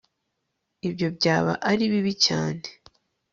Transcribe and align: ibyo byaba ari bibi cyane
ibyo 0.87 1.07
byaba 1.17 1.53
ari 1.69 1.83
bibi 1.91 2.13
cyane 2.25 2.65